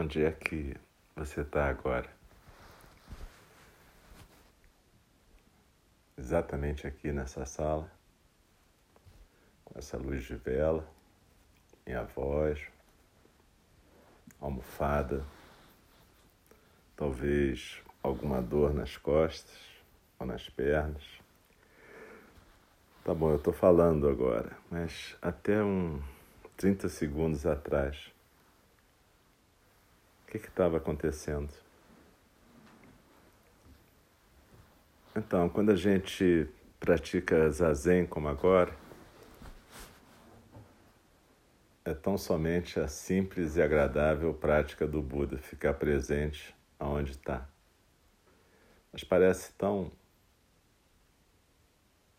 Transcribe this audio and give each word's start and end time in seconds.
Onde 0.00 0.24
é 0.24 0.32
que 0.32 0.74
você 1.14 1.42
está 1.42 1.68
agora? 1.68 2.08
Exatamente 6.16 6.86
aqui 6.86 7.12
nessa 7.12 7.44
sala, 7.44 7.92
com 9.62 9.78
essa 9.78 9.98
luz 9.98 10.24
de 10.24 10.36
vela, 10.36 10.88
minha 11.86 12.02
voz, 12.02 12.58
almofada, 14.40 15.22
talvez 16.96 17.82
alguma 18.02 18.40
dor 18.40 18.72
nas 18.72 18.96
costas 18.96 19.58
ou 20.18 20.26
nas 20.26 20.48
pernas. 20.48 21.04
Tá 23.04 23.12
bom, 23.12 23.32
eu 23.32 23.36
estou 23.36 23.52
falando 23.52 24.08
agora, 24.08 24.56
mas 24.70 25.14
até 25.20 25.62
um 25.62 26.02
30 26.56 26.88
segundos 26.88 27.44
atrás 27.44 28.10
que 30.38 30.48
estava 30.48 30.76
acontecendo? 30.76 31.52
Então, 35.16 35.48
quando 35.48 35.70
a 35.70 35.76
gente 35.76 36.48
pratica 36.78 37.50
zazen 37.50 38.06
como 38.06 38.28
agora, 38.28 38.74
é 41.84 41.92
tão 41.92 42.16
somente 42.16 42.78
a 42.78 42.86
simples 42.86 43.56
e 43.56 43.62
agradável 43.62 44.32
prática 44.32 44.86
do 44.86 45.02
Buda, 45.02 45.38
ficar 45.38 45.74
presente 45.74 46.54
aonde 46.78 47.12
está. 47.12 47.48
Mas 48.92 49.02
parece 49.02 49.52
tão 49.54 49.90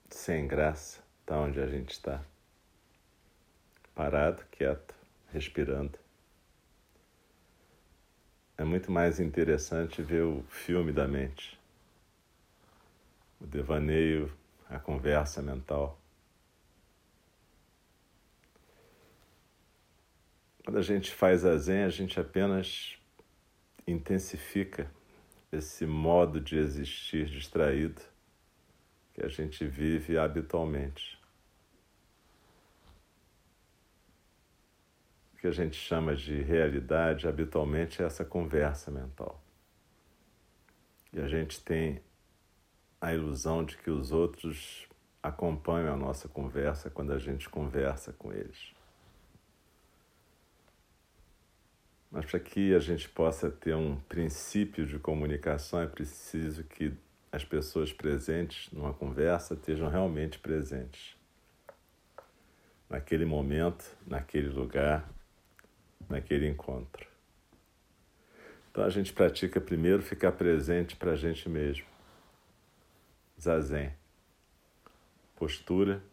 sem 0.09 0.47
graça 0.47 1.01
tá 1.25 1.39
onde 1.39 1.59
a 1.59 1.67
gente 1.67 1.91
está. 1.91 2.21
Parado, 3.95 4.43
quieto, 4.51 4.93
respirando. 5.31 5.97
É 8.61 8.63
muito 8.63 8.91
mais 8.91 9.19
interessante 9.19 10.03
ver 10.03 10.21
o 10.21 10.43
filme 10.47 10.91
da 10.91 11.07
mente, 11.07 11.59
o 13.39 13.47
devaneio, 13.47 14.31
a 14.69 14.77
conversa 14.77 15.41
mental. 15.41 15.99
Quando 20.63 20.77
a 20.77 20.83
gente 20.83 21.09
faz 21.11 21.43
a 21.43 21.57
zen, 21.57 21.85
a 21.85 21.89
gente 21.89 22.19
apenas 22.19 22.99
intensifica 23.87 24.87
esse 25.51 25.87
modo 25.87 26.39
de 26.39 26.59
existir 26.59 27.25
distraído 27.25 27.99
que 29.15 29.25
a 29.25 29.27
gente 29.27 29.65
vive 29.65 30.19
habitualmente. 30.19 31.19
Que 35.41 35.47
a 35.47 35.51
gente 35.51 35.75
chama 35.75 36.15
de 36.15 36.39
realidade 36.43 37.27
habitualmente 37.27 37.99
é 37.99 38.05
essa 38.05 38.23
conversa 38.23 38.91
mental. 38.91 39.43
E 41.11 41.19
a 41.19 41.27
gente 41.27 41.59
tem 41.59 41.99
a 43.01 43.11
ilusão 43.11 43.65
de 43.65 43.75
que 43.75 43.89
os 43.89 44.11
outros 44.11 44.87
acompanham 45.21 45.91
a 45.91 45.97
nossa 45.97 46.29
conversa 46.29 46.91
quando 46.91 47.11
a 47.11 47.17
gente 47.17 47.49
conversa 47.49 48.13
com 48.13 48.31
eles. 48.31 48.71
Mas 52.11 52.25
para 52.25 52.39
que 52.39 52.75
a 52.75 52.79
gente 52.79 53.09
possa 53.09 53.49
ter 53.49 53.75
um 53.75 53.95
princípio 54.01 54.85
de 54.85 54.99
comunicação, 54.99 55.81
é 55.81 55.87
preciso 55.87 56.63
que 56.65 56.93
as 57.31 57.43
pessoas 57.43 57.91
presentes 57.91 58.71
numa 58.71 58.93
conversa 58.93 59.55
estejam 59.55 59.89
realmente 59.89 60.37
presentes. 60.37 61.15
Naquele 62.87 63.25
momento, 63.25 63.97
naquele 64.05 64.49
lugar, 64.49 65.09
naquele 66.11 66.47
encontro. 66.47 67.07
Então 68.69 68.83
a 68.83 68.89
gente 68.89 69.11
pratica 69.11 69.59
primeiro 69.59 70.01
ficar 70.01 70.31
presente 70.31 70.95
para 70.95 71.11
a 71.11 71.15
gente 71.15 71.49
mesmo. 71.49 71.85
Zazen. 73.39 73.91
Postura, 75.35 76.03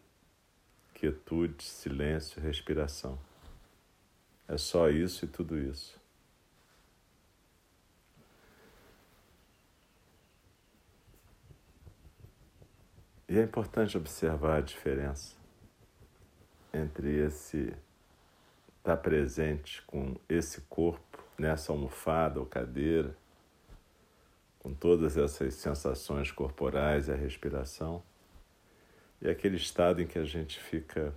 quietude, 0.93 1.63
silêncio, 1.63 2.41
respiração. 2.41 3.19
É 4.47 4.57
só 4.57 4.89
isso 4.89 5.25
e 5.25 5.27
tudo 5.27 5.57
isso. 5.57 5.99
E 13.29 13.37
é 13.37 13.43
importante 13.43 13.95
observar 13.95 14.57
a 14.57 14.61
diferença 14.61 15.35
entre 16.73 17.23
esse 17.23 17.71
estar 18.89 18.97
tá 18.97 19.03
presente 19.03 19.83
com 19.83 20.15
esse 20.27 20.61
corpo 20.61 21.23
nessa 21.37 21.71
almofada 21.71 22.39
ou 22.39 22.45
cadeira, 22.45 23.15
com 24.57 24.73
todas 24.73 25.15
essas 25.15 25.53
sensações 25.53 26.31
corporais 26.31 27.07
e 27.07 27.11
a 27.11 27.15
respiração, 27.15 28.01
e 29.21 29.29
aquele 29.29 29.57
estado 29.57 30.01
em 30.01 30.07
que 30.07 30.17
a 30.17 30.25
gente 30.25 30.59
fica 30.59 31.13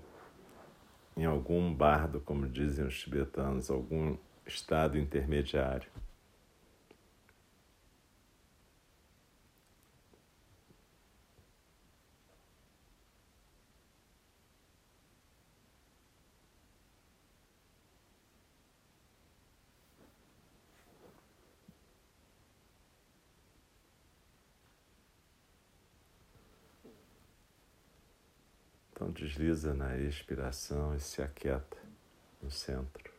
em 1.16 1.24
algum 1.24 1.72
bardo, 1.72 2.20
como 2.20 2.46
dizem 2.46 2.86
os 2.86 2.98
tibetanos, 3.00 3.70
algum 3.70 4.16
estado 4.46 4.98
intermediário. 4.98 5.88
Então 29.02 29.10
desliza 29.10 29.74
na 29.74 29.98
expiração 29.98 30.94
e 30.94 31.00
se 31.00 31.20
aquieta 31.20 31.76
no 32.40 32.52
centro. 32.52 33.11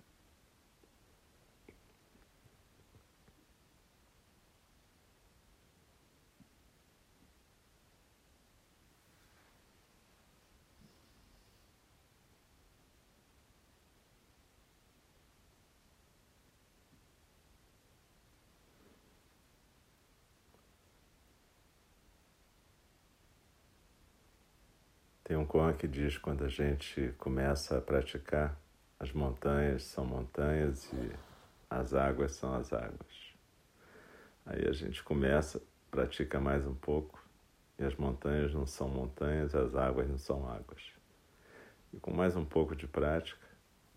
Tem 25.24 25.38
um 25.38 25.46
Koan 25.46 25.72
que 25.72 25.88
diz 25.88 26.18
quando 26.18 26.44
a 26.44 26.50
gente 26.50 27.14
começa 27.18 27.78
a 27.78 27.82
praticar, 27.82 28.60
as 29.00 29.14
montanhas 29.14 29.84
são 29.84 30.06
montanhas 30.06 30.92
e 30.92 31.12
as 31.70 31.94
águas 31.94 32.34
são 32.34 32.54
as 32.54 32.74
águas. 32.74 33.34
Aí 34.46 34.68
a 34.68 34.74
gente 34.74 35.02
começa, 35.02 35.62
pratica 35.90 36.42
mais 36.42 36.68
um 36.68 36.76
pouco 36.76 37.24
e 37.80 37.86
as 37.86 37.96
montanhas 37.96 38.54
não 38.54 38.66
são 38.66 38.90
montanhas, 38.90 39.56
as 39.56 39.76
águas 39.76 40.10
não 40.10 40.18
são 40.18 40.46
águas. 40.46 40.92
E 41.94 42.00
com 42.00 42.12
mais 42.12 42.36
um 42.36 42.44
pouco 42.44 42.76
de 42.76 42.86
prática, 42.86 43.48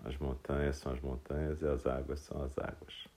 as 0.05 0.17
montanhas 0.19 0.77
são 0.77 0.93
as 0.93 1.01
montanhas 1.01 1.61
e 1.61 1.67
as 1.67 1.87
águas 1.87 2.21
são 2.21 2.41
as 2.45 2.57
águas. 2.57 3.09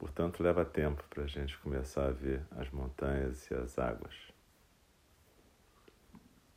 Portanto, 0.00 0.42
leva 0.42 0.64
tempo 0.64 1.04
para 1.10 1.24
a 1.24 1.26
gente 1.26 1.58
começar 1.58 2.06
a 2.06 2.10
ver 2.10 2.42
as 2.52 2.70
montanhas 2.70 3.50
e 3.50 3.54
as 3.54 3.78
águas. 3.78 4.14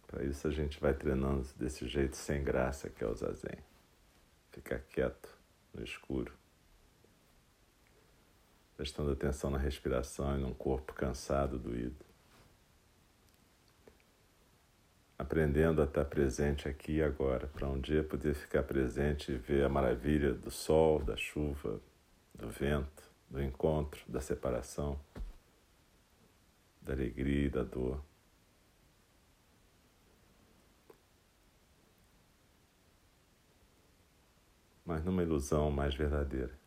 Para 0.08 0.24
isso, 0.24 0.48
a 0.48 0.52
gente 0.52 0.80
vai 0.80 0.94
treinando 0.94 1.46
desse 1.58 1.86
jeito 1.86 2.16
sem 2.16 2.42
graça 2.42 2.90
que 2.90 3.04
é 3.04 3.08
o 3.08 3.14
zazen. 3.14 3.58
Ficar 4.50 4.80
quieto 4.80 5.28
no 5.74 5.84
escuro, 5.84 6.32
prestando 8.78 9.12
atenção 9.12 9.50
na 9.50 9.58
respiração 9.58 10.38
e 10.38 10.42
num 10.42 10.54
corpo 10.54 10.94
cansado, 10.94 11.60
doído. 11.60 12.06
Aprendendo 15.20 15.82
a 15.82 15.86
estar 15.86 16.06
presente 16.06 16.70
aqui 16.70 16.94
e 16.94 17.04
agora, 17.04 17.48
para 17.48 17.68
um 17.68 17.82
dia 17.82 18.06
poder 18.06 18.36
ficar 18.36 18.64
presente 18.64 19.34
e 19.34 19.38
ver 19.38 19.66
a 19.66 19.70
maravilha 19.70 20.34
do 20.34 20.50
sol, 20.50 21.04
da 21.04 21.18
chuva, 21.18 21.82
do 22.34 22.50
vento 22.50 23.13
do 23.34 23.42
encontro, 23.42 24.00
da 24.08 24.22
separação, 24.22 25.00
da 26.80 26.94
alegria 26.94 27.48
e 27.48 27.50
da 27.50 27.64
dor. 27.64 28.00
Mas 34.86 35.04
numa 35.04 35.24
ilusão 35.24 35.72
mais 35.72 35.96
verdadeira. 35.96 36.63